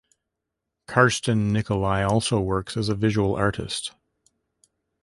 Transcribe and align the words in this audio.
Carsten 0.87 1.53
Nicolai 1.53 2.01
also 2.01 2.39
works 2.39 2.75
as 2.75 2.89
a 2.89 2.95
visual 2.95 3.35
artist. 3.35 3.93